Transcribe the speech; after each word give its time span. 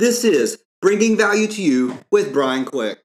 This 0.00 0.22
is 0.22 0.62
Bringing 0.80 1.16
Value 1.16 1.48
to 1.48 1.60
You 1.60 1.98
with 2.12 2.32
Brian 2.32 2.64
Quick. 2.64 3.00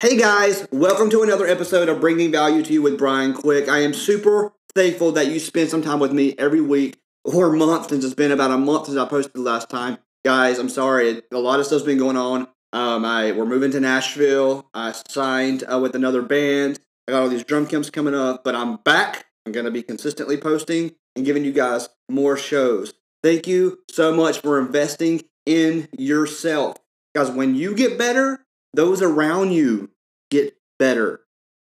Hey 0.00 0.16
guys, 0.16 0.66
welcome 0.72 1.10
to 1.10 1.22
another 1.22 1.46
episode 1.46 1.90
of 1.90 2.00
Bringing 2.00 2.32
Value 2.32 2.62
to 2.62 2.72
You 2.72 2.80
with 2.80 2.96
Brian 2.96 3.34
Quick. 3.34 3.68
I 3.68 3.80
am 3.80 3.92
super 3.92 4.54
thankful 4.74 5.12
that 5.12 5.26
you 5.26 5.38
spend 5.40 5.68
some 5.68 5.82
time 5.82 6.00
with 6.00 6.12
me 6.12 6.34
every 6.38 6.62
week 6.62 6.98
or 7.24 7.52
month 7.52 7.90
since 7.90 8.02
it's 8.06 8.14
been 8.14 8.32
about 8.32 8.50
a 8.50 8.56
month 8.56 8.86
since 8.86 8.96
I 8.96 9.06
posted 9.06 9.34
the 9.34 9.42
last 9.42 9.68
time. 9.68 9.98
Guys, 10.24 10.58
I'm 10.58 10.70
sorry, 10.70 11.20
a 11.30 11.38
lot 11.38 11.60
of 11.60 11.66
stuff's 11.66 11.84
been 11.84 11.98
going 11.98 12.16
on. 12.16 12.48
Um, 12.72 13.04
I 13.04 13.32
we're 13.32 13.44
moving 13.44 13.70
to 13.72 13.80
Nashville. 13.80 14.68
I 14.72 14.92
signed 14.92 15.64
uh, 15.70 15.78
with 15.78 15.94
another 15.94 16.22
band. 16.22 16.80
I 17.06 17.12
got 17.12 17.22
all 17.22 17.28
these 17.28 17.44
drum 17.44 17.66
camps 17.66 17.90
coming 17.90 18.14
up, 18.14 18.44
but 18.44 18.54
I'm 18.54 18.76
back. 18.76 19.26
I'm 19.44 19.52
gonna 19.52 19.70
be 19.70 19.82
consistently 19.82 20.38
posting 20.38 20.92
and 21.14 21.26
giving 21.26 21.44
you 21.44 21.52
guys 21.52 21.90
more 22.08 22.36
shows. 22.36 22.94
Thank 23.22 23.46
you 23.46 23.80
so 23.90 24.14
much 24.14 24.40
for 24.40 24.58
investing 24.58 25.22
in 25.44 25.88
yourself, 25.96 26.78
guys. 27.14 27.30
When 27.30 27.54
you 27.54 27.74
get 27.74 27.98
better, 27.98 28.46
those 28.72 29.02
around 29.02 29.52
you 29.52 29.90
get 30.30 30.56
better. 30.78 31.20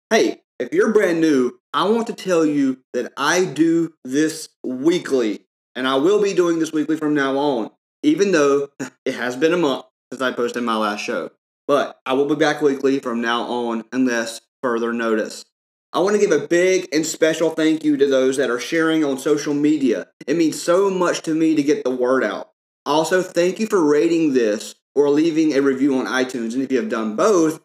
Hey, 0.10 0.44
if 0.58 0.72
you're 0.72 0.94
brand 0.94 1.20
new, 1.20 1.60
I 1.74 1.90
want 1.90 2.08
to 2.08 2.14
tell 2.14 2.46
you 2.46 2.80
that 2.94 3.12
I 3.18 3.44
do 3.44 3.94
this 4.06 4.50
weekly, 4.64 5.48
and 5.76 5.86
I 5.86 5.96
will 5.96 6.22
be 6.22 6.34
doing 6.34 6.60
this 6.60 6.72
weekly 6.72 6.96
from 6.96 7.14
now 7.14 7.38
on, 7.38 7.72
even 8.04 8.32
though 8.32 8.70
it 9.06 9.16
has 9.16 9.36
been 9.36 9.54
a 9.54 9.58
month 9.58 9.86
since 10.14 10.22
I 10.22 10.32
posted 10.32 10.62
my 10.64 10.76
last 10.76 11.04
show. 11.04 11.32
But 11.68 12.00
I 12.06 12.14
will 12.14 12.28
be 12.28 12.36
back 12.36 12.62
weekly 12.62 13.00
from 13.00 13.20
now 13.20 13.44
on 13.44 13.84
unless 13.92 14.42
further 14.62 14.94
notice. 14.94 15.44
I 15.92 16.00
want 16.00 16.16
to 16.16 16.22
give 16.22 16.32
a 16.32 16.48
big 16.48 16.88
and 16.94 17.06
special 17.06 17.50
thank 17.50 17.84
you 17.84 17.98
to 17.98 18.06
those 18.06 18.38
that 18.38 18.52
are 18.52 18.60
sharing 18.60 19.04
on 19.04 19.18
social 19.18 19.56
media. 19.56 20.08
It 20.28 20.38
means 20.38 20.62
so 20.62 20.92
much 20.92 21.22
to 21.24 21.34
me 21.34 21.56
to 21.56 21.64
get 21.64 21.84
the 21.84 21.90
word 21.90 22.24
out. 22.24 22.52
Also, 22.86 23.24
thank 23.24 23.60
you 23.60 23.66
for 23.66 23.84
rating 23.84 24.34
this 24.34 24.76
or 24.94 25.10
leaving 25.10 25.54
a 25.54 25.62
review 25.62 25.98
on 25.98 26.06
iTunes. 26.06 26.54
And 26.54 26.62
if 26.62 26.72
you 26.72 26.78
have 26.78 26.90
done 26.90 27.16
both, 27.16 27.60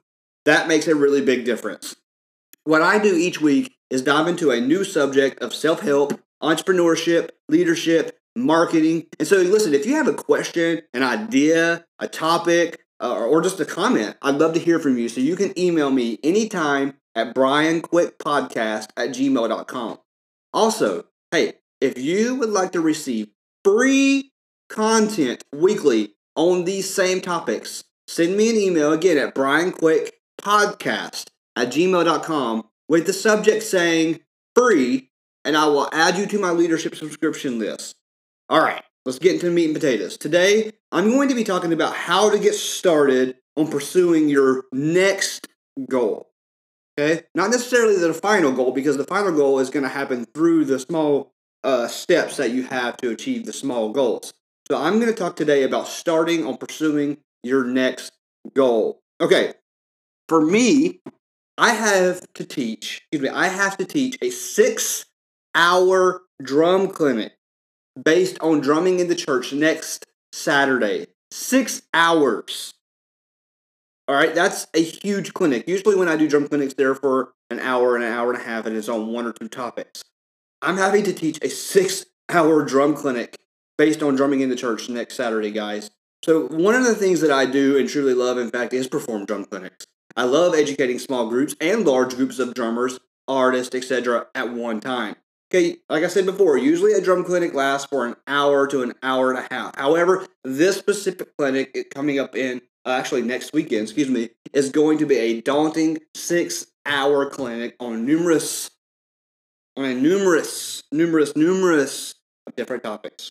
that 0.46 0.68
makes 0.68 0.86
a 0.86 0.94
really 0.94 1.20
big 1.20 1.44
difference. 1.44 1.96
What 2.64 2.80
I 2.80 2.98
do 2.98 3.14
each 3.14 3.40
week 3.42 3.76
is 3.90 4.02
dive 4.02 4.26
into 4.26 4.50
a 4.50 4.60
new 4.60 4.84
subject 4.84 5.42
of 5.42 5.54
self 5.54 5.80
help, 5.80 6.18
entrepreneurship, 6.42 7.30
leadership, 7.48 8.18
marketing. 8.38 9.06
And 9.18 9.28
so, 9.28 9.36
listen, 9.38 9.74
if 9.74 9.86
you 9.86 9.94
have 9.94 10.08
a 10.08 10.14
question, 10.14 10.82
an 10.94 11.02
idea, 11.02 11.84
a 11.98 12.08
topic, 12.08 12.80
uh, 13.00 13.16
or 13.16 13.40
just 13.42 13.60
a 13.60 13.64
comment, 13.64 14.16
I'd 14.22 14.36
love 14.36 14.54
to 14.54 14.60
hear 14.60 14.78
from 14.78 14.98
you. 14.98 15.08
So 15.08 15.20
you 15.20 15.36
can 15.36 15.58
email 15.58 15.90
me 15.90 16.18
anytime 16.22 16.94
at 17.14 17.34
brianquickpodcast 17.34 18.88
at 18.96 19.10
gmail.com. 19.10 19.98
Also, 20.52 21.04
hey, 21.30 21.54
if 21.80 21.98
you 21.98 22.34
would 22.36 22.50
like 22.50 22.72
to 22.72 22.80
receive 22.80 23.28
free 23.64 24.32
content 24.68 25.44
weekly 25.52 26.14
on 26.34 26.64
these 26.64 26.92
same 26.92 27.20
topics, 27.20 27.84
send 28.06 28.36
me 28.36 28.50
an 28.50 28.56
email 28.56 28.92
again 28.92 29.18
at 29.18 29.34
brianquickpodcast 29.34 31.26
at 31.56 31.68
gmail.com 31.68 32.64
with 32.88 33.06
the 33.06 33.12
subject 33.12 33.62
saying 33.62 34.20
free, 34.54 35.10
and 35.44 35.56
I 35.56 35.66
will 35.66 35.88
add 35.92 36.16
you 36.16 36.26
to 36.26 36.38
my 36.38 36.50
leadership 36.50 36.94
subscription 36.94 37.58
list. 37.58 37.96
All 38.50 38.62
right, 38.62 38.82
let's 39.04 39.18
get 39.18 39.34
into 39.34 39.46
the 39.46 39.52
meat 39.52 39.66
and 39.66 39.74
potatoes. 39.74 40.16
Today, 40.16 40.72
I'm 40.90 41.10
going 41.10 41.28
to 41.28 41.34
be 41.34 41.44
talking 41.44 41.74
about 41.74 41.94
how 41.94 42.30
to 42.30 42.38
get 42.38 42.54
started 42.54 43.36
on 43.56 43.68
pursuing 43.68 44.30
your 44.30 44.64
next 44.72 45.48
goal. 45.86 46.30
Okay, 46.98 47.24
not 47.34 47.50
necessarily 47.50 47.96
the 47.96 48.14
final 48.14 48.50
goal 48.52 48.72
because 48.72 48.96
the 48.96 49.04
final 49.04 49.32
goal 49.32 49.58
is 49.58 49.68
going 49.68 49.82
to 49.82 49.90
happen 49.90 50.24
through 50.32 50.64
the 50.64 50.78
small 50.78 51.34
uh, 51.62 51.88
steps 51.88 52.38
that 52.38 52.52
you 52.52 52.62
have 52.62 52.96
to 52.96 53.10
achieve 53.10 53.44
the 53.44 53.52
small 53.52 53.90
goals. 53.90 54.32
So 54.70 54.78
I'm 54.78 54.94
going 54.94 55.12
to 55.12 55.18
talk 55.18 55.36
today 55.36 55.64
about 55.64 55.86
starting 55.86 56.46
on 56.46 56.56
pursuing 56.56 57.18
your 57.42 57.64
next 57.64 58.12
goal. 58.54 59.02
Okay, 59.20 59.52
for 60.26 60.40
me, 60.40 61.02
I 61.58 61.74
have 61.74 62.22
to 62.32 62.46
teach, 62.46 63.02
excuse 63.12 63.20
me, 63.20 63.28
I 63.28 63.48
have 63.48 63.76
to 63.76 63.84
teach 63.84 64.16
a 64.22 64.30
six 64.30 65.04
hour 65.54 66.22
drum 66.42 66.88
clinic 66.88 67.32
based 68.02 68.38
on 68.40 68.60
drumming 68.60 69.00
in 69.00 69.08
the 69.08 69.14
church 69.14 69.52
next 69.52 70.06
Saturday. 70.32 71.06
Six 71.30 71.82
hours. 71.92 72.74
All 74.06 74.14
right, 74.14 74.34
that's 74.34 74.66
a 74.72 74.82
huge 74.82 75.34
clinic. 75.34 75.68
Usually, 75.68 75.94
when 75.94 76.08
I 76.08 76.16
do 76.16 76.28
drum 76.28 76.48
clinics, 76.48 76.74
they're 76.74 76.94
for 76.94 77.34
an 77.50 77.60
hour 77.60 77.94
and 77.94 78.04
an 78.04 78.12
hour 78.12 78.32
and 78.32 78.40
a 78.40 78.44
half, 78.44 78.64
and 78.64 78.76
it's 78.76 78.88
on 78.88 79.12
one 79.12 79.26
or 79.26 79.32
two 79.32 79.48
topics. 79.48 80.02
I'm 80.62 80.78
having 80.78 81.04
to 81.04 81.12
teach 81.12 81.38
a 81.42 81.50
six 81.50 82.06
hour 82.28 82.64
drum 82.64 82.94
clinic 82.94 83.36
based 83.76 84.02
on 84.02 84.16
drumming 84.16 84.40
in 84.40 84.48
the 84.48 84.56
church 84.56 84.88
next 84.88 85.14
Saturday, 85.14 85.50
guys. 85.50 85.90
So, 86.24 86.48
one 86.48 86.74
of 86.74 86.84
the 86.84 86.94
things 86.94 87.20
that 87.20 87.30
I 87.30 87.44
do 87.46 87.78
and 87.78 87.88
truly 87.88 88.14
love, 88.14 88.38
in 88.38 88.50
fact, 88.50 88.72
is 88.72 88.88
perform 88.88 89.26
drum 89.26 89.44
clinics. 89.44 89.86
I 90.16 90.24
love 90.24 90.54
educating 90.54 90.98
small 90.98 91.28
groups 91.28 91.54
and 91.60 91.86
large 91.86 92.16
groups 92.16 92.38
of 92.38 92.54
drummers, 92.54 92.98
artists, 93.28 93.74
etc. 93.74 94.26
at 94.34 94.52
one 94.52 94.80
time. 94.80 95.16
Okay, 95.50 95.78
like 95.88 96.04
I 96.04 96.08
said 96.08 96.26
before, 96.26 96.58
usually 96.58 96.92
a 96.92 97.00
drum 97.00 97.24
clinic 97.24 97.54
lasts 97.54 97.86
for 97.86 98.06
an 98.06 98.16
hour 98.26 98.66
to 98.66 98.82
an 98.82 98.92
hour 99.02 99.30
and 99.30 99.38
a 99.38 99.54
half. 99.54 99.74
However, 99.76 100.26
this 100.44 100.76
specific 100.76 101.34
clinic 101.38 101.90
coming 101.94 102.18
up 102.18 102.36
in 102.36 102.60
uh, 102.84 102.90
actually 102.90 103.22
next 103.22 103.54
weekend, 103.54 103.84
excuse 103.84 104.10
me, 104.10 104.28
is 104.52 104.68
going 104.68 104.98
to 104.98 105.06
be 105.06 105.16
a 105.16 105.40
daunting 105.40 105.98
six-hour 106.14 107.30
clinic 107.30 107.76
on 107.80 108.04
numerous, 108.04 108.70
on 109.74 109.86
a 109.86 109.94
numerous, 109.94 110.82
numerous, 110.92 111.34
numerous 111.34 112.14
different 112.54 112.82
topics. 112.82 113.30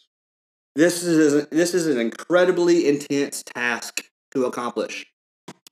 This 0.76 1.04
is 1.04 1.48
this 1.50 1.76
is 1.76 1.86
an 1.86 2.00
incredibly 2.00 2.88
intense 2.88 3.44
task 3.44 4.04
to 4.32 4.46
accomplish. 4.46 5.06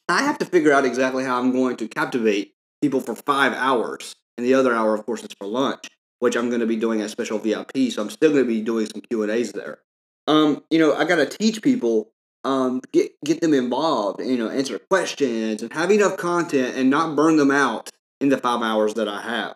I 0.08 0.22
have 0.22 0.38
to 0.40 0.46
figure 0.46 0.74
out 0.74 0.86
exactly 0.86 1.24
how 1.24 1.40
I'm 1.40 1.52
going 1.52 1.78
to 1.78 1.88
captivate 1.88 2.54
people 2.84 3.02
for 3.02 3.16
five 3.16 3.54
hours, 3.54 4.16
and 4.38 4.46
the 4.46 4.54
other 4.54 4.76
hour, 4.76 4.94
of 4.94 5.06
course, 5.08 5.24
is 5.24 5.34
for 5.40 5.48
lunch, 5.48 5.88
which 6.26 6.36
I'm 6.36 6.50
going 6.50 6.62
to 6.62 6.66
be 6.66 6.76
doing 6.76 7.02
as 7.02 7.12
special 7.12 7.38
VIP. 7.38 7.92
So 7.92 8.02
I'm 8.02 8.10
still 8.10 8.32
going 8.32 8.46
to 8.46 8.48
be 8.48 8.60
doing 8.60 8.88
some 8.88 9.00
Q 9.00 9.22
and 9.22 9.32
A's 9.32 9.52
there. 9.52 9.78
Um, 10.26 10.64
you 10.72 10.80
know, 10.80 10.96
I 10.96 11.06
got 11.06 11.18
to 11.18 11.28
teach 11.28 11.62
people, 11.62 12.10
um, 12.44 12.82
get 12.92 13.12
get 13.24 13.42
them 13.42 13.54
involved, 13.54 14.22
you 14.22 14.36
know, 14.36 14.50
answer 14.50 14.80
questions, 14.80 15.62
and 15.62 15.72
have 15.72 15.92
enough 15.92 16.18
content, 16.18 16.76
and 16.78 16.90
not 16.90 17.16
burn 17.16 17.38
them 17.38 17.52
out 17.52 17.92
in 18.20 18.30
the 18.30 18.40
five 18.40 18.64
hours 18.64 18.96
that 18.96 19.08
I 19.08 19.22
have. 19.22 19.56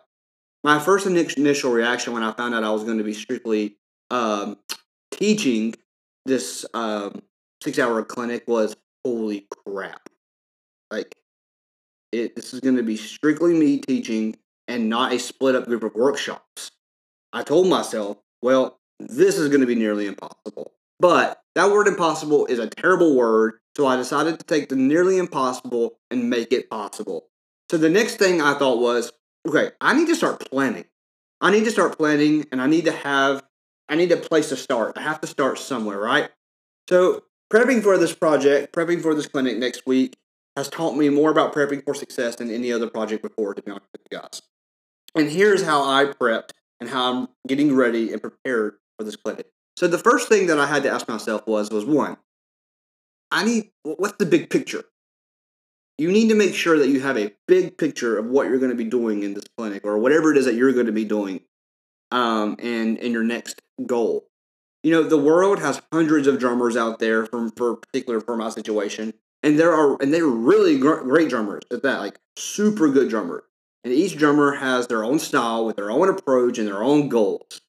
My 0.63 0.78
first 0.78 1.08
initial 1.08 1.72
reaction 1.72 2.13
when 2.13 2.22
I 2.22 2.34
found 2.34 2.53
out 2.53 2.63
I 2.63 2.69
was 2.69 2.84
going 2.84 3.00
to 3.00 3.03
be 3.03 3.16
strictly 3.16 3.78
um, 4.12 4.59
teaching 5.09 5.74
this 6.28 6.68
um, 6.75 7.24
six 7.63 7.79
hour 7.79 8.03
clinic 8.03 8.44
was 8.46 8.75
holy 9.03 9.47
crap. 9.66 10.08
Like, 10.91 11.16
it, 12.12 12.35
this 12.35 12.53
is 12.53 12.59
going 12.59 12.78
to 12.78 12.84
be 12.84 12.96
strictly 12.96 13.56
me 13.56 13.79
teaching 13.79 14.35
and 14.69 14.88
not 14.88 15.12
a 15.12 15.19
split 15.19 15.56
up 15.56 15.66
group 15.66 15.84
of 15.84 15.96
workshops. 15.96 16.72
I 17.34 17.44
told 17.44 17.68
myself, 17.68 18.18
well, 18.41 18.80
this 19.00 19.38
is 19.38 19.50
going 19.50 19.62
to 19.62 19.68
be 19.68 19.75
nearly 19.75 20.07
impossible. 20.07 20.74
But 21.00 21.41
that 21.56 21.72
word 21.72 21.88
impossible 21.88 22.46
is 22.46 22.59
a 22.59 22.68
terrible 22.68 23.16
word, 23.16 23.56
so 23.75 23.88
I 23.88 23.96
decided 23.96 24.40
to 24.40 24.46
take 24.46 24.69
the 24.69 24.75
nearly 24.75 25.18
impossible 25.18 26.00
and 26.12 26.29
make 26.29 26.53
it 26.53 26.69
possible. 26.69 27.28
So 27.69 27.78
the 27.78 27.90
next 27.90 28.16
thing 28.16 28.41
I 28.41 28.53
thought 28.53 28.79
was, 28.79 29.12
okay, 29.47 29.72
I 29.81 29.94
need 29.94 30.08
to 30.08 30.16
start 30.16 30.50
planning. 30.50 30.85
I 31.41 31.52
need 31.52 31.66
to 31.66 31.72
start 31.72 31.97
planning 31.97 32.46
and 32.52 32.62
I 32.62 32.68
need 32.68 32.85
to 32.85 32.91
have 32.91 33.44
I 33.90 33.96
need 33.96 34.12
a 34.12 34.18
place 34.18 34.50
to 34.50 34.56
start. 34.56 34.97
I 34.97 35.02
have 35.02 35.19
to 35.22 35.28
start 35.28 35.58
somewhere, 35.58 35.97
right? 35.97 36.29
So, 36.88 37.24
prepping 37.52 37.81
for 37.81 37.97
this 37.97 38.13
project, 38.13 38.72
prepping 38.72 39.02
for 39.02 39.16
this 39.16 39.25
clinic 39.25 39.58
next 39.58 39.88
week, 39.88 40.16
has 40.56 40.69
taught 40.69 40.96
me 40.96 41.09
more 41.09 41.31
about 41.31 41.53
prepping 41.53 41.84
for 41.84 41.96
success 41.96 42.35
than 42.35 42.52
any 42.52 42.72
other 42.72 42.88
project 42.88 43.23
before, 43.23 43.55
to 43.55 43.64
be 43.64 43.72
honest 43.72 43.88
with 43.91 44.02
you 44.11 44.20
guys. 44.20 44.43
And 45.19 45.29
here's 45.29 45.63
how 45.63 45.83
I 45.83 46.05
prepped 46.05 46.51
and 46.79 46.89
how 46.89 47.11
I'm 47.11 47.27
getting 47.45 47.75
ready 47.75 48.13
and 48.13 48.21
prepared 48.21 48.75
for 48.97 49.03
this 49.03 49.17
clinic. 49.17 49.47
So, 49.75 49.85
the 49.85 49.97
first 49.97 50.29
thing 50.29 50.47
that 50.47 50.57
I 50.57 50.66
had 50.66 50.83
to 50.83 50.89
ask 50.89 51.09
myself 51.09 51.45
was, 51.45 51.69
was 51.69 51.83
one, 51.83 52.16
I 53.29 53.43
need, 53.43 53.71
what's 53.83 54.16
the 54.17 54.25
big 54.25 54.49
picture? 54.49 54.85
You 55.97 56.09
need 56.09 56.29
to 56.29 56.35
make 56.35 56.55
sure 56.55 56.79
that 56.79 56.87
you 56.87 57.01
have 57.01 57.17
a 57.17 57.33
big 57.49 57.77
picture 57.77 58.17
of 58.17 58.27
what 58.27 58.47
you're 58.47 58.59
going 58.59 58.71
to 58.71 58.77
be 58.77 58.85
doing 58.85 59.23
in 59.23 59.33
this 59.33 59.43
clinic 59.57 59.85
or 59.85 59.97
whatever 59.97 60.31
it 60.31 60.37
is 60.37 60.45
that 60.45 60.55
you're 60.55 60.71
going 60.71 60.85
to 60.85 60.93
be 60.93 61.03
doing 61.03 61.41
um, 62.11 62.55
and 62.59 62.97
in 62.99 63.11
your 63.11 63.25
next 63.25 63.61
goal. 63.85 64.25
You 64.83 64.91
know, 64.91 65.03
the 65.03 65.17
world 65.17 65.59
has 65.59 65.81
hundreds 65.91 66.27
of 66.27 66.39
drummers 66.39 66.77
out 66.77 66.99
there 66.99 67.25
from 67.25 67.51
for 67.51 67.75
particular 67.75 68.21
for 68.21 68.37
my 68.37 68.49
situation, 68.49 69.13
and 69.43 69.59
there 69.59 69.73
are 69.73 70.01
and 70.01 70.13
they're 70.13 70.25
really 70.25 70.79
gr- 70.79 71.01
great 71.01 71.27
drummers 71.27 71.63
at 71.69 71.83
that, 71.83 71.99
like 71.99 72.19
super 72.37 72.87
good 72.87 73.09
drummers. 73.09 73.43
And 73.84 73.93
each 73.93 74.17
drummer 74.17 74.53
has 74.55 74.87
their 74.87 75.03
own 75.03 75.20
style 75.20 75.66
with 75.66 75.78
their 75.78 75.90
own 75.90 76.09
approach 76.09 76.58
and 76.58 76.67
their 76.67 76.84
own 76.84 77.08
goals. 77.08 77.61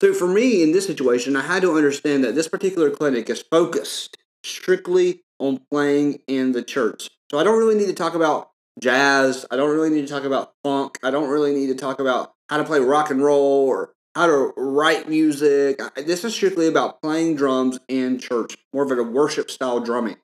So 0.00 0.14
for 0.14 0.26
me 0.26 0.62
in 0.62 0.72
this 0.72 0.86
situation, 0.86 1.36
I 1.36 1.42
had 1.42 1.62
to 1.62 1.76
understand 1.76 2.24
that 2.24 2.34
this 2.34 2.48
particular 2.48 2.90
clinic 2.90 3.28
is 3.28 3.42
focused 3.42 4.16
strictly 4.42 5.22
on 5.38 5.60
playing 5.70 6.20
in 6.26 6.52
the 6.52 6.62
church. 6.62 7.10
So 7.30 7.38
I 7.38 7.44
don't 7.44 7.58
really 7.58 7.74
need 7.74 7.86
to 7.86 7.92
talk 7.92 8.14
about 8.14 8.50
jazz. 8.80 9.44
I 9.50 9.56
don't 9.56 9.70
really 9.70 9.90
need 9.90 10.06
to 10.06 10.12
talk 10.12 10.24
about 10.24 10.54
funk. 10.64 10.98
I 11.02 11.10
don't 11.10 11.28
really 11.28 11.54
need 11.54 11.66
to 11.66 11.74
talk 11.74 12.00
about 12.00 12.32
how 12.48 12.56
to 12.56 12.64
play 12.64 12.80
rock 12.80 13.10
and 13.10 13.22
roll 13.22 13.68
or 13.68 13.92
how 14.14 14.26
to 14.26 14.52
write 14.56 15.08
music. 15.08 15.80
This 15.96 16.24
is 16.24 16.34
strictly 16.34 16.66
about 16.66 17.02
playing 17.02 17.36
drums 17.36 17.78
in 17.88 18.18
church, 18.18 18.56
more 18.72 18.84
of 18.84 18.98
a 18.98 19.02
worship 19.02 19.50
style 19.50 19.80
drumming. 19.80 20.16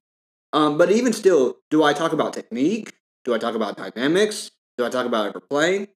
Um, 0.52 0.78
but 0.78 0.90
even 0.90 1.12
still, 1.12 1.58
do 1.70 1.82
I 1.82 1.92
talk 1.92 2.12
about 2.12 2.32
technique? 2.32 2.94
Do 3.24 3.34
I 3.34 3.38
talk 3.38 3.54
about 3.54 3.76
dynamics? 3.76 4.50
Do 4.78 4.84
I 4.84 4.90
talk 4.90 5.06
about 5.06 5.28
overplaying? 5.28 5.88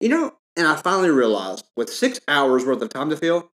You 0.00 0.08
know, 0.08 0.32
and 0.56 0.66
I 0.66 0.76
finally 0.76 1.10
realized 1.10 1.64
with 1.76 1.90
six 1.90 2.20
hours 2.28 2.64
worth 2.64 2.82
of 2.82 2.88
time 2.88 3.10
to 3.10 3.16
fill, 3.16 3.50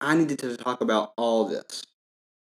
I 0.00 0.16
needed 0.16 0.38
to 0.40 0.56
talk 0.56 0.80
about 0.80 1.12
all 1.16 1.46
this. 1.46 1.84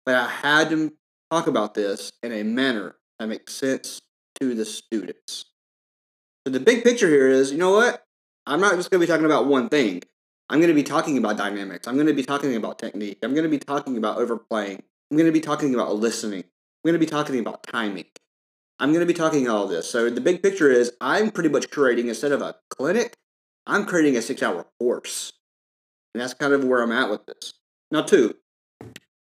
But 0.05 0.15
I 0.15 0.29
had 0.29 0.71
to 0.71 0.93
talk 1.31 1.47
about 1.47 1.75
this 1.75 2.13
in 2.23 2.33
a 2.33 2.43
manner 2.43 2.97
that 3.19 3.29
makes 3.29 3.55
sense 3.55 4.01
to 4.41 4.55
the 4.55 4.65
students. 4.65 5.45
So 6.47 6.53
the 6.53 6.61
big 6.61 6.83
picture 6.83 7.09
here 7.09 7.29
is, 7.29 7.53
you 7.53 7.59
know 7.59 7.73
what? 7.73 8.05
I'm 8.47 8.61
not 8.61 8.77
just 8.77 8.91
going 8.91 9.01
to 9.01 9.07
be 9.07 9.11
talking 9.11 9.27
about 9.27 9.47
one 9.47 9.69
thing. 9.69 10.03
I'm 10.49 10.61
going 10.61 10.69
to 10.69 10.75
be 10.75 10.83
talking 10.83 11.19
about 11.19 11.37
dynamics. 11.37 11.87
I'm 11.87 11.97
going 11.97 12.07
to 12.07 12.15
be 12.15 12.23
talking 12.23 12.57
about 12.57 12.79
technique. 12.79 13.19
I'm 13.23 13.35
going 13.35 13.45
to 13.45 13.51
be 13.51 13.59
talking 13.59 13.99
about 13.99 14.17
overplaying. 14.17 14.83
I'm 15.11 15.17
going 15.17 15.27
to 15.27 15.33
be 15.33 15.41
talking 15.41 15.75
about 15.75 15.97
listening. 15.97 16.45
I'm 16.45 16.89
going 16.89 16.95
to 16.95 16.99
be 16.99 17.11
talking 17.11 17.39
about 17.39 17.65
timing. 17.65 18.07
I'm 18.81 18.91
going 18.91 19.01
to 19.01 19.13
be 19.13 19.15
talking 19.15 19.49
all 19.49 19.67
this. 19.67 19.91
So 19.91 20.09
the 20.09 20.21
big 20.21 20.43
picture 20.43 20.71
is 20.71 20.93
I'm 21.01 21.31
pretty 21.31 21.49
much 21.49 21.71
creating 21.71 22.09
instead 22.09 22.33
of 22.33 22.43
a 22.43 22.57
clinic, 22.71 23.15
I'm 23.67 23.85
creating 23.85 24.17
a 24.17 24.23
six 24.23 24.43
hour 24.43 24.67
course. 24.79 25.33
And 26.15 26.23
that's 26.23 26.35
kind 26.35 26.53
of 26.53 26.65
where 26.65 26.83
I'm 26.83 26.93
at 26.93 27.11
with 27.11 27.27
this. 27.27 27.55
Now, 27.91 28.03
two, 28.03 28.35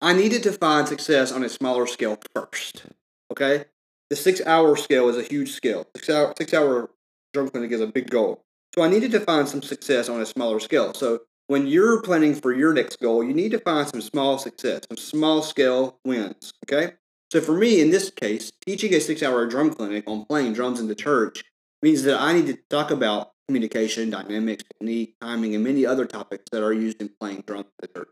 I 0.00 0.12
needed 0.12 0.42
to 0.44 0.52
find 0.52 0.88
success 0.88 1.32
on 1.32 1.44
a 1.44 1.48
smaller 1.48 1.86
scale 1.86 2.18
first. 2.34 2.86
Okay? 3.30 3.66
The 4.10 4.16
six 4.16 4.40
hour 4.44 4.76
scale 4.76 5.08
is 5.08 5.16
a 5.16 5.22
huge 5.22 5.52
scale. 5.52 5.86
Six 5.96 6.10
hour, 6.10 6.34
six 6.36 6.52
hour 6.54 6.90
drum 7.32 7.48
clinic 7.48 7.72
is 7.72 7.80
a 7.80 7.86
big 7.86 8.10
goal. 8.10 8.44
So 8.74 8.82
I 8.82 8.88
needed 8.88 9.12
to 9.12 9.20
find 9.20 9.48
some 9.48 9.62
success 9.62 10.08
on 10.08 10.20
a 10.20 10.26
smaller 10.26 10.60
scale. 10.60 10.94
So 10.94 11.20
when 11.46 11.66
you're 11.66 12.02
planning 12.02 12.34
for 12.34 12.52
your 12.52 12.72
next 12.72 13.00
goal, 13.00 13.22
you 13.22 13.34
need 13.34 13.52
to 13.52 13.58
find 13.58 13.86
some 13.88 14.00
small 14.00 14.38
success, 14.38 14.82
some 14.88 14.96
small 14.96 15.42
scale 15.42 15.98
wins. 16.04 16.52
Okay? 16.64 16.94
So 17.34 17.40
for 17.40 17.56
me, 17.56 17.80
in 17.80 17.90
this 17.90 18.10
case, 18.10 18.52
teaching 18.64 18.94
a 18.94 19.00
six 19.00 19.20
hour 19.20 19.44
drum 19.46 19.74
clinic 19.74 20.04
on 20.06 20.24
playing 20.24 20.52
drums 20.52 20.78
in 20.78 20.86
the 20.86 20.94
church 20.94 21.42
means 21.82 22.04
that 22.04 22.20
I 22.20 22.32
need 22.32 22.46
to 22.46 22.56
talk 22.70 22.92
about 22.92 23.32
communication, 23.48 24.08
dynamics, 24.08 24.62
technique, 24.72 25.16
timing, 25.20 25.52
and 25.56 25.64
many 25.64 25.84
other 25.84 26.06
topics 26.06 26.44
that 26.52 26.62
are 26.62 26.72
used 26.72 27.00
in 27.02 27.10
playing 27.20 27.42
drums 27.44 27.66
in 27.66 27.88
the 27.88 27.88
church. 27.88 28.08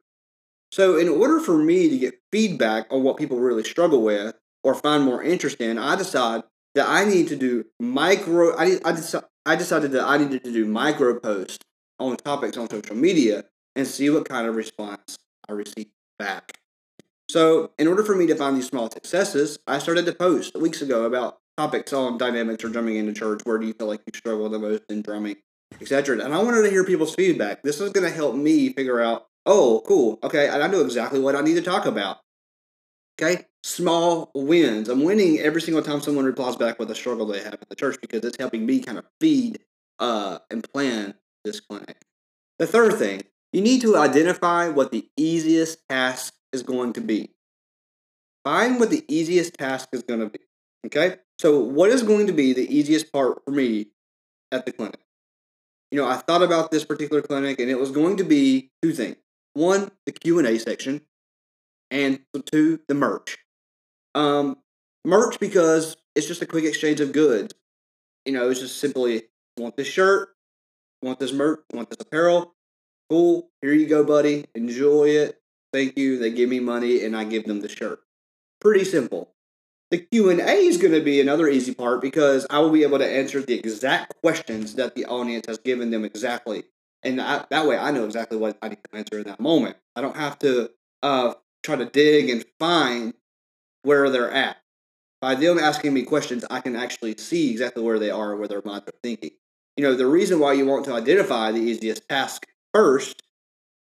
So, 0.72 0.98
in 0.98 1.08
order 1.08 1.38
for 1.38 1.56
me 1.56 1.88
to 1.88 1.98
get 1.98 2.14
feedback 2.32 2.88
on 2.90 3.04
what 3.04 3.16
people 3.16 3.38
really 3.38 3.62
struggle 3.62 4.02
with 4.02 4.34
or 4.64 4.74
find 4.74 5.04
more 5.04 5.22
interest 5.22 5.60
in, 5.60 5.78
I 5.78 5.94
decide 5.94 6.42
that 6.74 6.88
I 6.88 7.04
need 7.04 7.28
to 7.28 7.36
do 7.36 7.64
micro. 7.78 8.56
I, 8.56 8.80
I, 8.84 8.96
I 9.46 9.54
decided 9.54 9.92
that 9.92 10.04
I 10.04 10.18
needed 10.18 10.42
to 10.42 10.52
do 10.52 10.66
micro 10.66 11.20
posts 11.20 11.64
on 12.00 12.16
topics 12.16 12.56
on 12.56 12.68
social 12.68 12.96
media 12.96 13.44
and 13.76 13.86
see 13.86 14.10
what 14.10 14.28
kind 14.28 14.48
of 14.48 14.56
response 14.56 15.16
I 15.48 15.52
receive 15.52 15.86
back. 16.18 16.58
So, 17.32 17.70
in 17.78 17.88
order 17.88 18.02
for 18.04 18.14
me 18.14 18.26
to 18.26 18.34
find 18.34 18.54
these 18.54 18.66
small 18.66 18.90
successes, 18.90 19.58
I 19.66 19.78
started 19.78 20.04
to 20.04 20.12
post 20.12 20.54
weeks 20.54 20.82
ago 20.82 21.04
about 21.04 21.38
topics 21.56 21.90
on 21.94 22.18
dynamics 22.18 22.62
or 22.62 22.68
drumming 22.68 22.96
in 22.96 23.06
the 23.06 23.14
church. 23.14 23.40
Where 23.44 23.56
do 23.56 23.66
you 23.66 23.72
feel 23.72 23.86
like 23.86 24.02
you 24.04 24.12
struggle 24.14 24.50
the 24.50 24.58
most 24.58 24.82
in 24.90 25.00
drumming, 25.00 25.36
etc. 25.80 26.22
And 26.22 26.34
I 26.34 26.42
wanted 26.42 26.60
to 26.60 26.68
hear 26.68 26.84
people's 26.84 27.14
feedback. 27.14 27.62
This 27.62 27.80
is 27.80 27.88
going 27.88 28.06
to 28.06 28.14
help 28.14 28.34
me 28.34 28.74
figure 28.74 29.00
out, 29.00 29.28
oh, 29.46 29.82
cool, 29.86 30.18
okay, 30.22 30.46
and 30.46 30.62
I 30.62 30.66
know 30.66 30.82
exactly 30.82 31.20
what 31.20 31.34
I 31.34 31.40
need 31.40 31.54
to 31.54 31.62
talk 31.62 31.86
about. 31.86 32.18
Okay, 33.18 33.46
small 33.64 34.30
wins. 34.34 34.90
I'm 34.90 35.02
winning 35.02 35.38
every 35.38 35.62
single 35.62 35.82
time 35.82 36.02
someone 36.02 36.26
replies 36.26 36.56
back 36.56 36.78
with 36.78 36.90
a 36.90 36.94
struggle 36.94 37.24
they 37.24 37.42
have 37.42 37.54
in 37.54 37.66
the 37.70 37.76
church 37.76 37.96
because 38.02 38.22
it's 38.24 38.36
helping 38.38 38.66
me 38.66 38.80
kind 38.80 38.98
of 38.98 39.06
feed 39.22 39.58
uh, 39.98 40.40
and 40.50 40.70
plan 40.70 41.14
this 41.46 41.60
clinic. 41.60 41.96
The 42.58 42.66
third 42.66 42.98
thing, 42.98 43.22
you 43.54 43.62
need 43.62 43.80
to 43.80 43.96
identify 43.96 44.68
what 44.68 44.92
the 44.92 45.08
easiest 45.16 45.78
task 45.88 46.34
is 46.52 46.62
going 46.62 46.92
to 46.94 47.00
be. 47.00 47.30
Find 48.44 48.80
what 48.80 48.90
the 48.90 49.04
easiest 49.08 49.54
task 49.54 49.88
is 49.92 50.02
going 50.02 50.20
to 50.20 50.26
be. 50.26 50.40
Okay? 50.86 51.16
So 51.38 51.60
what 51.60 51.90
is 51.90 52.02
going 52.02 52.26
to 52.26 52.32
be 52.32 52.52
the 52.52 52.74
easiest 52.74 53.12
part 53.12 53.44
for 53.44 53.50
me 53.50 53.88
at 54.50 54.66
the 54.66 54.72
clinic? 54.72 55.00
You 55.90 56.00
know, 56.00 56.08
I 56.08 56.16
thought 56.16 56.42
about 56.42 56.70
this 56.70 56.84
particular 56.84 57.22
clinic 57.22 57.60
and 57.60 57.70
it 57.70 57.78
was 57.78 57.90
going 57.90 58.16
to 58.16 58.24
be 58.24 58.70
two 58.82 58.92
things. 58.92 59.16
One, 59.54 59.90
the 60.06 60.12
Q&A 60.12 60.58
section, 60.58 61.02
and 61.90 62.20
two, 62.50 62.80
the 62.88 62.94
merch. 62.94 63.36
Um, 64.14 64.56
merch 65.04 65.38
because 65.38 65.96
it's 66.16 66.26
just 66.26 66.40
a 66.40 66.46
quick 66.46 66.64
exchange 66.64 67.00
of 67.00 67.12
goods. 67.12 67.54
You 68.24 68.32
know, 68.32 68.48
it's 68.48 68.60
just 68.60 68.78
simply 68.78 69.24
want 69.58 69.76
this 69.76 69.88
shirt, 69.88 70.30
want 71.02 71.20
this 71.20 71.32
merch, 71.32 71.60
want 71.72 71.90
this 71.90 72.00
apparel. 72.00 72.54
Cool, 73.10 73.50
here 73.60 73.74
you 73.74 73.86
go, 73.86 74.04
buddy. 74.04 74.46
Enjoy 74.54 75.08
it 75.08 75.41
thank 75.72 75.96
you. 75.96 76.18
They 76.18 76.30
give 76.30 76.48
me 76.48 76.60
money, 76.60 77.04
and 77.04 77.16
I 77.16 77.24
give 77.24 77.44
them 77.44 77.60
the 77.60 77.68
shirt. 77.68 78.00
Pretty 78.60 78.84
simple. 78.84 79.34
The 79.90 79.98
Q 79.98 80.30
and 80.30 80.40
A 80.40 80.52
is 80.52 80.78
going 80.78 80.94
to 80.94 81.02
be 81.02 81.20
another 81.20 81.48
easy 81.48 81.74
part 81.74 82.00
because 82.00 82.46
I 82.48 82.60
will 82.60 82.70
be 82.70 82.82
able 82.82 82.98
to 82.98 83.06
answer 83.06 83.42
the 83.42 83.58
exact 83.58 84.14
questions 84.22 84.74
that 84.76 84.94
the 84.94 85.04
audience 85.04 85.46
has 85.46 85.58
given 85.58 85.90
them 85.90 86.04
exactly, 86.04 86.64
and 87.02 87.20
I, 87.20 87.44
that 87.50 87.66
way 87.66 87.76
I 87.76 87.90
know 87.90 88.04
exactly 88.04 88.38
what 88.38 88.56
I 88.62 88.70
need 88.70 88.78
to 88.90 88.96
answer 88.96 89.18
in 89.18 89.24
that 89.24 89.40
moment. 89.40 89.76
I 89.94 90.00
don't 90.00 90.16
have 90.16 90.38
to 90.40 90.70
uh, 91.02 91.34
try 91.62 91.76
to 91.76 91.84
dig 91.84 92.30
and 92.30 92.44
find 92.58 93.14
where 93.82 94.08
they're 94.08 94.30
at. 94.30 94.56
By 95.20 95.34
them 95.34 95.58
asking 95.58 95.94
me 95.94 96.02
questions, 96.02 96.44
I 96.50 96.60
can 96.60 96.74
actually 96.74 97.16
see 97.18 97.50
exactly 97.50 97.82
where 97.82 97.98
they 97.98 98.10
are, 98.10 98.34
where 98.34 98.48
their 98.48 98.62
minds 98.64 98.88
are 98.88 98.98
thinking. 99.02 99.30
You 99.76 99.84
know, 99.84 99.94
the 99.94 100.06
reason 100.06 100.40
why 100.40 100.54
you 100.54 100.66
want 100.66 100.84
to 100.86 100.94
identify 100.94 101.52
the 101.52 101.60
easiest 101.60 102.08
task 102.08 102.46
first 102.74 103.22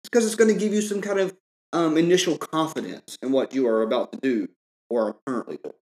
is 0.04 0.10
because 0.10 0.26
it's 0.26 0.36
going 0.36 0.54
to 0.54 0.60
give 0.60 0.74
you 0.74 0.82
some 0.82 1.02
kind 1.02 1.20
of 1.20 1.36
um, 1.74 1.98
initial 1.98 2.38
confidence 2.38 3.18
in 3.22 3.32
what 3.32 3.54
you 3.54 3.68
are 3.68 3.82
about 3.82 4.12
to 4.14 4.20
do 4.20 4.50
or 4.90 5.10
are 5.10 5.16
currently 5.26 5.58
doing. 5.64 5.76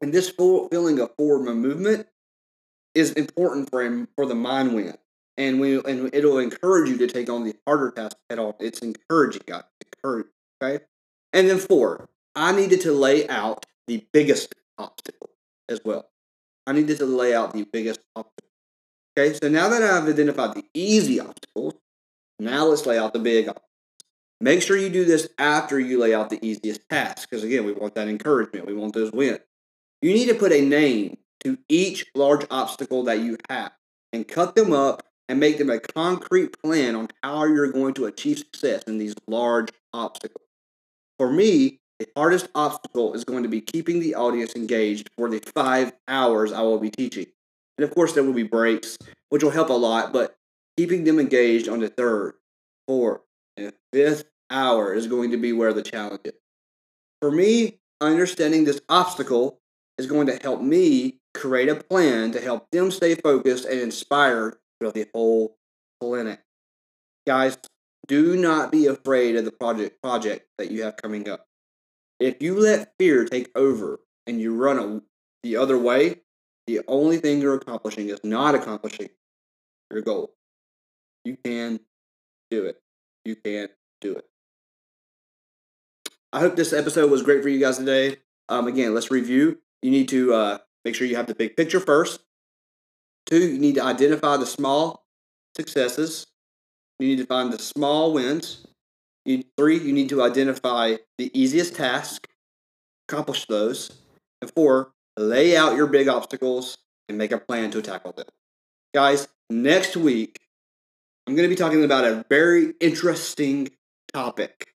And 0.00 0.12
this 0.12 0.30
feeling 0.30 0.98
of 1.00 1.14
forward 1.16 1.54
movement 1.54 2.06
is 2.94 3.12
important 3.12 3.70
for 3.70 3.82
him 3.82 4.08
for 4.16 4.26
the 4.26 4.34
mind 4.34 4.74
win. 4.74 4.96
And 5.36 5.60
we 5.60 5.82
and 5.82 6.14
it'll 6.14 6.38
encourage 6.38 6.88
you 6.88 6.98
to 6.98 7.06
take 7.08 7.28
on 7.28 7.42
the 7.42 7.56
harder 7.66 7.90
tasks 7.90 8.20
head 8.30 8.38
all. 8.38 8.56
It's 8.60 8.80
encouraging, 8.80 9.42
guys. 9.46 9.64
Encourage, 9.84 10.26
okay? 10.62 10.84
And 11.32 11.50
then 11.50 11.58
four, 11.58 12.08
I 12.36 12.52
needed 12.52 12.80
to 12.82 12.92
lay 12.92 13.28
out 13.28 13.66
the 13.88 14.06
biggest 14.12 14.54
obstacle 14.78 15.30
as 15.68 15.80
well. 15.84 16.08
I 16.66 16.72
needed 16.72 16.98
to 16.98 17.06
lay 17.06 17.34
out 17.34 17.52
the 17.52 17.64
biggest 17.64 18.00
obstacle. 18.14 18.50
Okay, 19.16 19.34
so 19.34 19.48
now 19.48 19.68
that 19.68 19.82
I've 19.82 20.08
identified 20.08 20.54
the 20.54 20.64
easy 20.74 21.20
obstacles, 21.20 21.74
now 22.38 22.66
let's 22.66 22.86
lay 22.86 22.98
out 22.98 23.12
the 23.12 23.18
big 23.18 23.48
obstacles. 23.48 23.73
Make 24.40 24.62
sure 24.62 24.76
you 24.76 24.90
do 24.90 25.04
this 25.04 25.28
after 25.38 25.78
you 25.78 25.98
lay 25.98 26.14
out 26.14 26.30
the 26.30 26.44
easiest 26.44 26.88
task, 26.88 27.28
because 27.30 27.44
again, 27.44 27.64
we 27.64 27.72
want 27.72 27.94
that 27.94 28.08
encouragement. 28.08 28.66
We 28.66 28.74
want 28.74 28.94
those 28.94 29.12
wins. 29.12 29.40
You 30.02 30.12
need 30.12 30.28
to 30.28 30.34
put 30.34 30.52
a 30.52 30.60
name 30.60 31.16
to 31.44 31.58
each 31.68 32.06
large 32.14 32.46
obstacle 32.50 33.04
that 33.04 33.20
you 33.20 33.38
have 33.48 33.72
and 34.12 34.26
cut 34.26 34.54
them 34.54 34.72
up 34.72 35.02
and 35.28 35.40
make 35.40 35.58
them 35.58 35.70
a 35.70 35.78
concrete 35.78 36.58
plan 36.62 36.94
on 36.94 37.08
how 37.22 37.44
you're 37.44 37.72
going 37.72 37.94
to 37.94 38.06
achieve 38.06 38.38
success 38.38 38.82
in 38.84 38.98
these 38.98 39.14
large 39.26 39.70
obstacles. 39.92 40.44
For 41.18 41.30
me, 41.30 41.80
the 41.98 42.08
hardest 42.16 42.48
obstacle 42.54 43.14
is 43.14 43.24
going 43.24 43.44
to 43.44 43.48
be 43.48 43.60
keeping 43.60 44.00
the 44.00 44.14
audience 44.14 44.56
engaged 44.56 45.08
for 45.16 45.30
the 45.30 45.40
five 45.54 45.92
hours 46.08 46.52
I 46.52 46.62
will 46.62 46.78
be 46.78 46.90
teaching. 46.90 47.26
And 47.78 47.84
of 47.84 47.94
course, 47.94 48.12
there 48.12 48.24
will 48.24 48.32
be 48.32 48.42
breaks, 48.42 48.98
which 49.30 49.42
will 49.42 49.50
help 49.50 49.70
a 49.70 49.74
lot, 49.74 50.12
but 50.12 50.36
keeping 50.76 51.04
them 51.04 51.18
engaged 51.18 51.68
on 51.68 51.80
the 51.80 51.88
third, 51.88 52.34
fourth, 52.86 53.20
and 53.56 53.72
fifth 53.92 54.24
hour 54.50 54.94
is 54.94 55.06
going 55.06 55.30
to 55.30 55.36
be 55.36 55.52
where 55.52 55.72
the 55.72 55.82
challenge 55.82 56.20
is. 56.24 56.32
For 57.20 57.30
me, 57.30 57.80
understanding 58.00 58.64
this 58.64 58.80
obstacle 58.88 59.60
is 59.98 60.06
going 60.06 60.26
to 60.26 60.38
help 60.42 60.60
me 60.60 61.20
create 61.32 61.68
a 61.68 61.76
plan 61.76 62.32
to 62.32 62.40
help 62.40 62.70
them 62.70 62.90
stay 62.90 63.14
focused 63.14 63.64
and 63.64 63.80
inspired 63.80 64.56
throughout 64.78 64.94
the 64.94 65.08
whole 65.14 65.56
clinic. 66.00 66.40
Guys, 67.26 67.56
do 68.06 68.36
not 68.36 68.70
be 68.70 68.86
afraid 68.86 69.36
of 69.36 69.44
the 69.44 69.52
project 69.52 70.02
project 70.02 70.46
that 70.58 70.70
you 70.70 70.82
have 70.82 70.96
coming 70.96 71.28
up. 71.28 71.46
If 72.20 72.42
you 72.42 72.58
let 72.58 72.92
fear 72.98 73.24
take 73.24 73.50
over 73.56 74.00
and 74.26 74.40
you 74.40 74.54
run 74.54 74.78
a, 74.78 75.00
the 75.42 75.56
other 75.56 75.78
way, 75.78 76.20
the 76.66 76.80
only 76.86 77.18
thing 77.18 77.40
you're 77.40 77.54
accomplishing 77.54 78.08
is 78.08 78.20
not 78.22 78.54
accomplishing 78.54 79.08
your 79.90 80.02
goal. 80.02 80.34
You 81.24 81.36
can 81.42 81.80
do 82.50 82.64
it. 82.66 82.83
You 83.24 83.36
can 83.36 83.68
do 84.00 84.14
it. 84.16 84.24
I 86.32 86.40
hope 86.40 86.56
this 86.56 86.72
episode 86.72 87.10
was 87.10 87.22
great 87.22 87.42
for 87.42 87.48
you 87.48 87.60
guys 87.60 87.78
today. 87.78 88.16
Um, 88.48 88.66
again, 88.66 88.92
let's 88.94 89.10
review. 89.10 89.58
You 89.82 89.90
need 89.90 90.08
to 90.08 90.34
uh, 90.34 90.58
make 90.84 90.94
sure 90.94 91.06
you 91.06 91.16
have 91.16 91.26
the 91.26 91.34
big 91.34 91.56
picture 91.56 91.80
first. 91.80 92.20
Two, 93.26 93.38
you 93.38 93.58
need 93.58 93.76
to 93.76 93.84
identify 93.84 94.36
the 94.36 94.46
small 94.46 95.06
successes. 95.56 96.26
You 96.98 97.08
need 97.08 97.18
to 97.18 97.26
find 97.26 97.52
the 97.52 97.58
small 97.58 98.12
wins. 98.12 98.66
You, 99.24 99.44
three, 99.56 99.78
you 99.78 99.92
need 99.92 100.10
to 100.10 100.22
identify 100.22 100.96
the 101.16 101.30
easiest 101.38 101.76
task, 101.76 102.28
accomplish 103.08 103.46
those. 103.46 103.90
And 104.42 104.50
four, 104.50 104.92
lay 105.16 105.56
out 105.56 105.76
your 105.76 105.86
big 105.86 106.08
obstacles 106.08 106.78
and 107.08 107.16
make 107.16 107.32
a 107.32 107.38
plan 107.38 107.70
to 107.70 107.80
tackle 107.80 108.12
them. 108.12 108.26
Guys, 108.92 109.28
next 109.48 109.96
week, 109.96 110.40
I'm 111.26 111.34
going 111.34 111.48
to 111.48 111.54
be 111.54 111.58
talking 111.58 111.84
about 111.84 112.04
a 112.04 112.24
very 112.28 112.74
interesting 112.80 113.70
topic. 114.12 114.74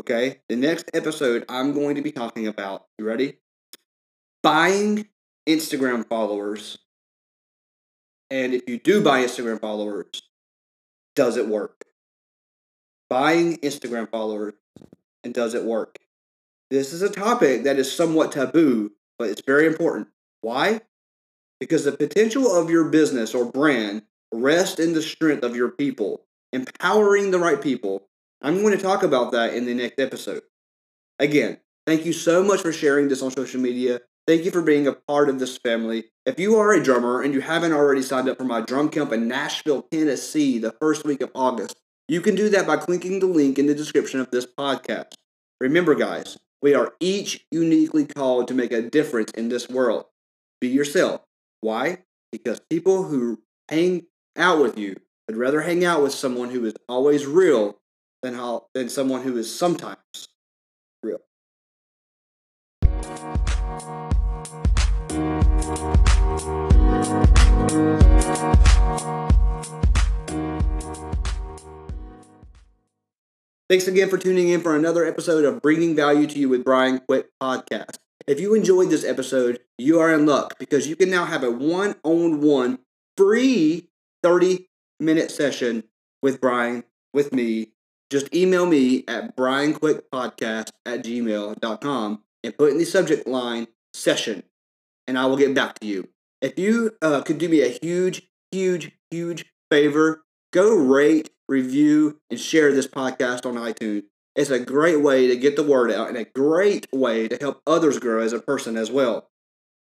Okay? 0.00 0.40
The 0.48 0.56
next 0.56 0.90
episode, 0.94 1.44
I'm 1.48 1.74
going 1.74 1.96
to 1.96 2.02
be 2.02 2.10
talking 2.10 2.46
about, 2.46 2.86
you 2.98 3.04
ready? 3.04 3.36
Buying 4.42 5.08
Instagram 5.46 6.08
followers. 6.08 6.78
And 8.30 8.54
if 8.54 8.68
you 8.68 8.78
do 8.78 9.02
buy 9.02 9.22
Instagram 9.22 9.60
followers, 9.60 10.22
does 11.14 11.36
it 11.36 11.48
work? 11.48 11.84
Buying 13.10 13.58
Instagram 13.58 14.10
followers 14.10 14.54
and 15.22 15.34
does 15.34 15.54
it 15.54 15.64
work? 15.64 15.98
This 16.70 16.92
is 16.92 17.02
a 17.02 17.10
topic 17.10 17.64
that 17.64 17.78
is 17.78 17.90
somewhat 17.90 18.32
taboo, 18.32 18.92
but 19.18 19.28
it's 19.28 19.42
very 19.42 19.66
important. 19.66 20.08
Why? 20.40 20.80
Because 21.60 21.84
the 21.84 21.92
potential 21.92 22.54
of 22.54 22.70
your 22.70 22.88
business 22.88 23.34
or 23.34 23.50
brand 23.50 24.02
rests 24.32 24.78
in 24.78 24.92
the 24.92 25.02
strength 25.02 25.42
of 25.42 25.56
your 25.56 25.70
people, 25.70 26.22
empowering 26.52 27.30
the 27.30 27.38
right 27.38 27.60
people. 27.60 28.02
I'm 28.42 28.62
going 28.62 28.76
to 28.76 28.82
talk 28.82 29.02
about 29.02 29.32
that 29.32 29.54
in 29.54 29.66
the 29.66 29.74
next 29.74 29.98
episode. 29.98 30.42
Again, 31.18 31.58
thank 31.86 32.04
you 32.04 32.12
so 32.12 32.42
much 32.42 32.60
for 32.60 32.72
sharing 32.72 33.08
this 33.08 33.22
on 33.22 33.30
social 33.30 33.60
media. 33.60 34.00
Thank 34.26 34.44
you 34.44 34.50
for 34.50 34.62
being 34.62 34.86
a 34.86 34.92
part 34.92 35.28
of 35.28 35.38
this 35.38 35.56
family. 35.56 36.04
If 36.26 36.38
you 36.38 36.56
are 36.56 36.72
a 36.72 36.82
drummer 36.82 37.22
and 37.22 37.32
you 37.32 37.40
haven't 37.40 37.72
already 37.72 38.02
signed 38.02 38.28
up 38.28 38.36
for 38.36 38.44
my 38.44 38.60
drum 38.60 38.90
camp 38.90 39.10
in 39.12 39.26
Nashville, 39.26 39.86
Tennessee, 39.90 40.58
the 40.58 40.72
first 40.72 41.04
week 41.04 41.22
of 41.22 41.30
August, 41.34 41.76
you 42.08 42.20
can 42.20 42.34
do 42.34 42.48
that 42.50 42.66
by 42.66 42.76
clicking 42.76 43.20
the 43.20 43.26
link 43.26 43.58
in 43.58 43.66
the 43.66 43.74
description 43.74 44.20
of 44.20 44.30
this 44.30 44.46
podcast. 44.46 45.14
Remember, 45.60 45.94
guys, 45.94 46.38
we 46.60 46.74
are 46.74 46.94
each 47.00 47.46
uniquely 47.50 48.04
called 48.04 48.48
to 48.48 48.54
make 48.54 48.72
a 48.72 48.82
difference 48.82 49.30
in 49.32 49.48
this 49.48 49.68
world. 49.68 50.04
Be 50.60 50.68
yourself. 50.68 51.22
Why? 51.60 51.98
Because 52.30 52.60
people 52.68 53.04
who 53.04 53.40
hang 53.68 54.06
out 54.38 54.60
with 54.60 54.78
you 54.78 54.96
I'd 55.28 55.36
rather 55.36 55.60
hang 55.60 55.84
out 55.84 56.02
with 56.02 56.14
someone 56.14 56.48
who 56.48 56.64
is 56.64 56.74
always 56.88 57.26
real 57.26 57.76
than 58.22 58.32
how 58.32 58.68
than 58.72 58.88
someone 58.88 59.20
who 59.20 59.36
is 59.36 59.54
sometimes 59.54 59.98
real. 61.02 61.18
Thanks 73.68 73.86
again 73.86 74.08
for 74.08 74.16
tuning 74.16 74.48
in 74.48 74.62
for 74.62 74.74
another 74.74 75.04
episode 75.04 75.44
of 75.44 75.60
Bringing 75.60 75.94
Value 75.94 76.26
to 76.26 76.38
You 76.38 76.48
with 76.48 76.64
Brian 76.64 77.00
Quick 77.00 77.28
podcast. 77.38 77.98
If 78.26 78.40
you 78.40 78.54
enjoyed 78.54 78.88
this 78.88 79.04
episode, 79.04 79.60
you 79.76 80.00
are 80.00 80.10
in 80.14 80.24
luck 80.24 80.58
because 80.58 80.88
you 80.88 80.96
can 80.96 81.10
now 81.10 81.26
have 81.26 81.44
a 81.44 81.50
one 81.50 81.96
on 82.02 82.40
one 82.40 82.78
free 83.18 83.87
30 84.22 84.68
minute 85.00 85.30
session 85.30 85.84
with 86.22 86.40
Brian, 86.40 86.84
with 87.12 87.32
me. 87.32 87.72
Just 88.10 88.34
email 88.34 88.66
me 88.66 89.04
at 89.06 89.36
brianquickpodcast 89.36 90.70
at 90.86 91.04
gmail.com 91.04 92.22
and 92.42 92.56
put 92.56 92.72
in 92.72 92.78
the 92.78 92.84
subject 92.84 93.26
line 93.26 93.66
session, 93.92 94.44
and 95.06 95.18
I 95.18 95.26
will 95.26 95.36
get 95.36 95.54
back 95.54 95.78
to 95.80 95.86
you. 95.86 96.08
If 96.40 96.58
you 96.58 96.96
uh, 97.02 97.22
could 97.22 97.38
do 97.38 97.48
me 97.48 97.62
a 97.62 97.78
huge, 97.82 98.22
huge, 98.50 98.92
huge 99.10 99.44
favor, 99.70 100.22
go 100.52 100.74
rate, 100.74 101.30
review, 101.48 102.20
and 102.30 102.38
share 102.38 102.72
this 102.72 102.86
podcast 102.86 103.44
on 103.44 103.56
iTunes. 103.56 104.04
It's 104.36 104.50
a 104.50 104.60
great 104.60 105.02
way 105.02 105.26
to 105.26 105.36
get 105.36 105.56
the 105.56 105.64
word 105.64 105.90
out 105.90 106.08
and 106.08 106.16
a 106.16 106.24
great 106.24 106.86
way 106.92 107.26
to 107.26 107.36
help 107.40 107.60
others 107.66 107.98
grow 107.98 108.20
as 108.20 108.32
a 108.32 108.38
person 108.38 108.76
as 108.76 108.90
well. 108.90 109.28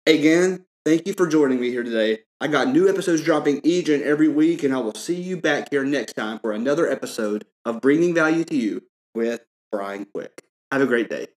Again, 0.05 0.65
thank 0.85 1.07
you 1.07 1.13
for 1.13 1.27
joining 1.27 1.59
me 1.59 1.71
here 1.71 1.83
today. 1.83 2.19
I 2.43 2.47
got 2.47 2.67
new 2.67 2.89
episodes 2.89 3.23
dropping 3.23 3.61
each 3.63 3.87
and 3.87 4.03
every 4.03 4.27
week, 4.27 4.63
and 4.63 4.73
I 4.73 4.77
will 4.79 4.95
see 4.95 5.15
you 5.15 5.37
back 5.37 5.69
here 5.71 5.85
next 5.85 6.11
time 6.11 6.39
for 6.39 6.51
another 6.51 6.89
episode 6.89 7.45
of 7.63 7.79
Bringing 7.79 8.13
Value 8.13 8.43
to 8.43 8.57
You 8.57 8.83
with 9.15 9.45
Brian 9.71 10.05
Quick. 10.13 10.43
Have 10.69 10.81
a 10.81 10.85
great 10.85 11.09
day. 11.09 11.27